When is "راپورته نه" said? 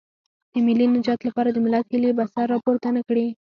2.53-3.01